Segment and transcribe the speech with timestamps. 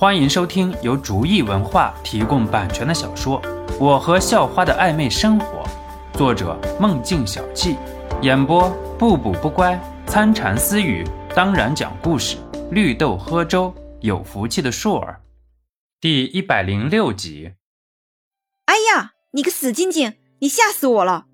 [0.00, 3.42] 欢迎收听由竹意文化提供版权的小说
[3.80, 5.64] 《我和校花的暧昧生活》，
[6.16, 7.76] 作者梦境小憩，
[8.22, 9.76] 演播不补不乖、
[10.06, 12.36] 参禅私语，当然讲故事，
[12.70, 15.20] 绿豆喝粥，有福气的硕儿，
[16.00, 17.54] 第一百零六集。
[18.66, 21.26] 哎呀，你个死晶晶，你吓死我了！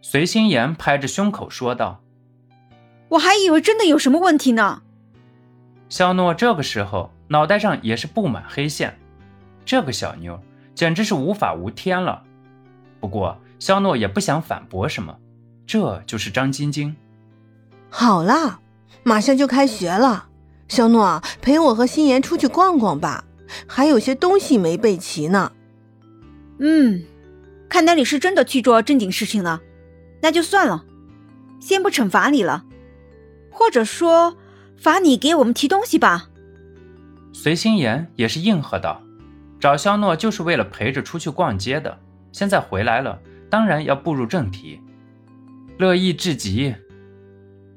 [0.00, 2.02] 随心言拍着胸口说道
[3.10, 4.80] ：“我还以为真的有什么问题呢。”
[5.90, 8.98] 肖诺这个时候脑袋上也是布满黑线，
[9.64, 10.40] 这个小妞
[10.74, 12.22] 简直是无法无天了。
[13.00, 15.16] 不过肖诺也不想反驳什么，
[15.66, 16.96] 这就是张晶晶。
[17.90, 18.60] 好啦，
[19.02, 20.28] 马上就开学了，
[20.68, 23.24] 肖诺陪我和心妍出去逛逛吧，
[23.66, 25.52] 还有些东西没备齐呢。
[26.58, 27.04] 嗯，
[27.68, 29.60] 看来你是真的去做正经事情了，
[30.22, 30.84] 那就算了，
[31.60, 32.64] 先不惩罚你了，
[33.50, 34.36] 或者说。
[34.80, 36.28] 罚你给我们提东西吧。
[37.40, 39.00] 随心言也是应和道
[39.60, 41.96] ：“找肖诺就是为了陪着出去逛街的，
[42.32, 43.16] 现在回来了，
[43.48, 44.80] 当然要步入正题。”
[45.78, 46.74] 乐意至极。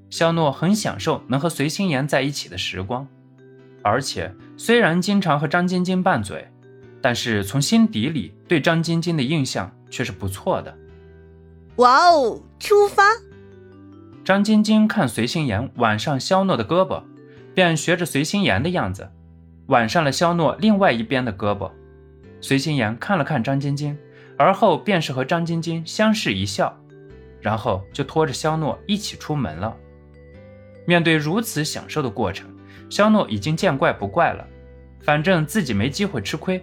[0.09, 3.08] 肖诺很享受能和随心言在一起的时光，
[3.84, 6.48] 而且虽然经常和张晶晶拌嘴，
[7.00, 10.75] 但是从心底里对张晶晶的印象却是不错的。
[11.75, 13.03] 哇哦，出发！
[14.25, 17.03] 张晶晶看随心言挽上肖诺的胳膊，
[17.53, 19.08] 便学着随心言的样子，
[19.72, 21.72] 挽上了肖诺另外一边的胳膊。
[22.42, 23.98] 随心言看了看张晶晶，
[24.38, 26.78] 而后便是和张晶晶相视一笑，
[27.40, 29.74] 然后就拖着肖诺一起出门了。
[30.86, 32.50] 面对如此享受的过程，
[32.90, 34.46] 肖诺已经见怪不怪了，
[35.04, 36.62] 反正自己没机会吃亏，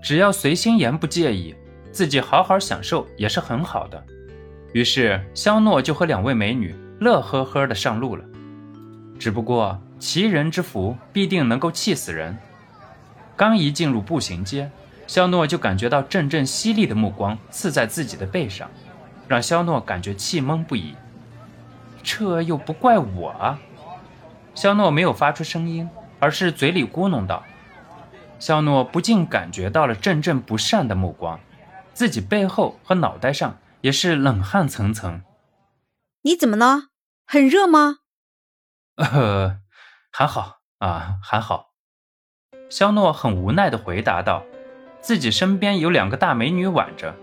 [0.00, 1.52] 只要随心言不介意，
[1.90, 4.00] 自己好好享受也是很好的。
[4.72, 8.24] 于是，肖诺就和两位美女乐呵呵的上路了。
[9.20, 12.36] 只不过，奇人之福必定能够气死人。
[13.36, 14.70] 刚一进入步行街，
[15.06, 18.70] 肖诺就感觉到阵阵犀利的目光刺在自己的背上，
[19.28, 20.94] 让肖诺感觉气懵不已。
[22.02, 23.60] 这又不怪我啊！
[24.54, 27.44] 肖诺没有发出声音，而是嘴里咕哝道。
[28.38, 31.38] 肖诺不禁感觉到了阵阵不善的目光，
[31.92, 33.58] 自己背后和脑袋上。
[33.82, 35.22] 也是冷汗层层。
[36.20, 36.88] 你怎么了？
[37.26, 37.99] 很热吗？
[39.00, 39.58] 呃，
[40.12, 41.70] 还好啊，还好。
[42.68, 44.44] 肖诺很无奈的回答道
[45.00, 47.14] ：“自己身边有两个大美女挽着，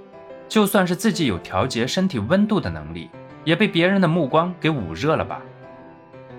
[0.49, 3.09] 就算是自己有调节身体温度的能力，
[3.45, 5.41] 也被别人的目光给捂热了吧？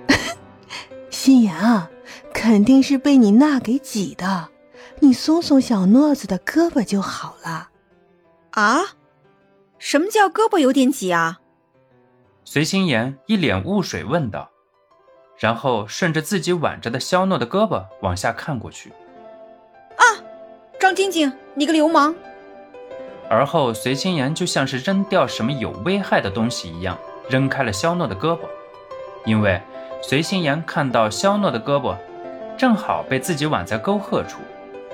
[1.11, 1.91] ”心妍啊，
[2.35, 4.49] 肯定是被你那给挤的，
[5.01, 7.71] 你松松小诺子的胳膊就好了。
[8.51, 8.81] 啊？
[9.79, 11.41] 什么叫胳膊有点挤啊？
[12.45, 14.51] 随心妍一脸雾水问道，
[15.39, 18.93] 然后顺着自己挽着的肖诺的胳膊往下看过去。
[19.97, 20.03] 啊，
[20.81, 22.15] 张晶晶，你个流氓！
[23.31, 26.99] 而后随心言就像是扔掉什么有危害的东西一样，
[27.29, 28.41] 扔开了肖诺的胳膊，
[29.25, 29.61] 因为
[30.03, 31.95] 随心言看到肖诺的胳膊
[32.57, 34.39] 正好被自己挽在沟壑处，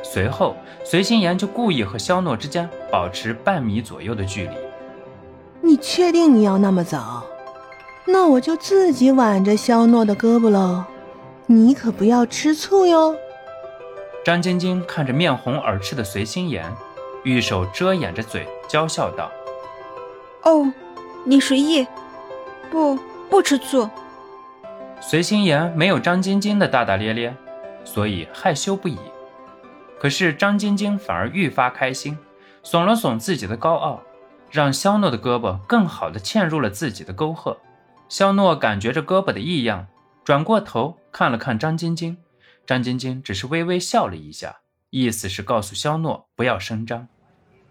[0.03, 4.56] 随后随心言就故意和肖诺之间保持半米左右的距离。
[5.62, 6.99] 你确定你要那么走？
[8.06, 10.84] 那我就自己挽着肖诺的胳膊喽。
[11.47, 13.15] 你可不要吃醋哟。
[14.25, 16.65] 张晶晶看着面红耳赤的随心言，
[17.22, 19.31] 玉手遮掩着嘴，娇笑道
[20.44, 20.72] ：“哦，
[21.25, 21.87] 你随意，
[22.70, 22.98] 不
[23.28, 23.88] 不吃醋。”
[25.00, 27.34] 随心言没有张晶晶的大大咧咧，
[27.84, 28.98] 所以害羞不已。
[29.98, 32.16] 可是张晶晶反而愈发开心，
[32.62, 34.00] 耸了耸自己的高傲。
[34.50, 37.56] 让肖诺的胳膊更好的嵌入了自己的沟壑。
[38.15, 39.89] 肖诺感觉着胳膊的异样，
[40.23, 42.17] 转过头看了看张晶晶。
[42.65, 44.59] 张晶晶只是微微笑了一下，
[44.91, 47.09] 意思是告诉肖诺不要声张。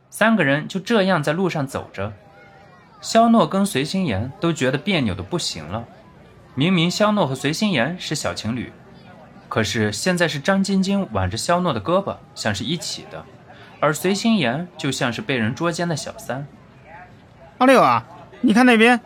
[0.09, 2.11] 三个人就这样在路上走着。
[2.99, 5.85] 肖诺跟随心妍都觉得别扭的不行了。
[6.55, 8.73] 明明肖诺和随心妍是小情侣，
[9.47, 13.23] 可是现在是张晶晶挽着肖诺的胳膊，像是一起的，
[13.79, 16.45] 而随心妍就像是被人捉奸的小三。
[17.59, 18.05] 阿六啊，
[18.41, 18.99] 你看那边，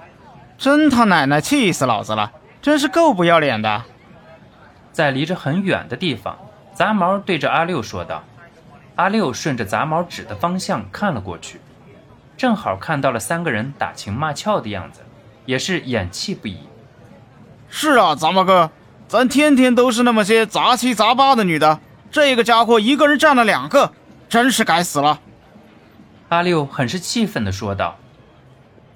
[0.57, 2.31] 真他奶奶气死老子了！
[2.62, 3.83] 真是够不要脸的。
[4.92, 6.38] 在离着很远的地方，
[6.74, 8.24] 杂毛对着阿六说道。
[8.95, 11.62] 阿六顺着杂毛指的方向看了过去，
[12.36, 15.01] 正好看到了三个人打情骂俏的样子，
[15.45, 16.62] 也是眼气不已。
[17.69, 18.71] 是啊，杂毛哥，
[19.07, 23.92] 咱天天都是那么些杂七杂八的女的，这个家伙一个人占了两个，
[24.27, 25.19] 真是该死了。
[26.30, 27.98] 阿六很是气愤地说道。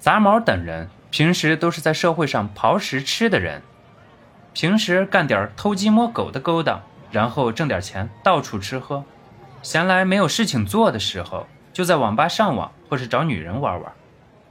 [0.00, 3.60] 杂毛等人平时都是在社会上刨食吃的人，
[4.54, 6.80] 平时干点偷鸡摸狗的勾当，
[7.10, 9.04] 然后挣点钱到处吃喝。
[9.62, 13.92] 闲来没有事情做的时候，就在网吧上网或是找女人玩玩。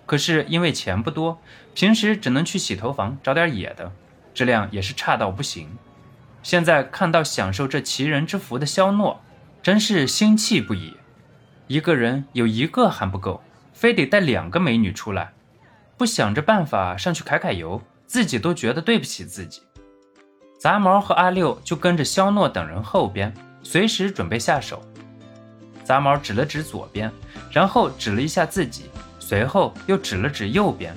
[0.06, 1.42] 可是因为钱不多，
[1.74, 3.92] 平时只能去洗头房找点野的，
[4.36, 5.68] 质量也是差到不行。
[6.44, 9.19] 现在看到享受这奇人之福的肖诺，
[9.63, 10.96] 真是心气不已。
[11.66, 13.42] 一个人有一个还不够，
[13.74, 15.34] 非得带两个美女出来，
[16.01, 19.62] 不想着办法上去揩揩油，自己都觉得对不起自己。
[20.59, 23.31] 杂毛和阿六就跟着肖诺等人后边，
[23.62, 24.81] 随时准备下手。
[25.83, 27.12] 杂毛指了指左边，
[27.51, 28.86] 然后指了一下自己，
[29.19, 30.92] 随后又指了指右边，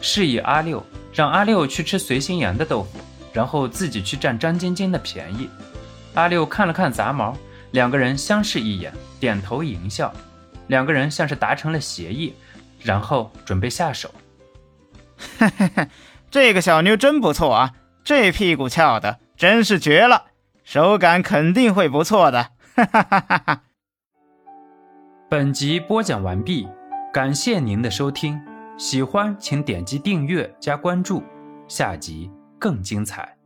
[0.00, 0.82] 示意阿六
[1.12, 2.98] 让阿六去吃随心妍的豆腐。
[3.34, 5.50] 然后自己去占张晶晶的便宜。
[6.14, 7.36] 阿六看了看杂毛，
[7.72, 8.90] 两个人相视一眼，
[9.20, 10.10] 点头淫笑。
[10.68, 12.32] 两个人像是达成了协议，
[12.82, 14.10] 然后准备下手。
[15.38, 15.88] 嘿嘿嘿，
[16.30, 17.72] 这个小妞真不错啊，
[18.04, 20.26] 这屁股翘的真是绝了，
[20.64, 22.50] 手感肯定会不错的。
[22.74, 23.62] 哈哈哈哈哈。
[25.28, 26.68] 本集播讲完毕，
[27.12, 28.40] 感谢您的收听，
[28.76, 31.22] 喜欢请点击订阅加关注，
[31.68, 32.30] 下集。
[32.60, 33.39] 更精彩。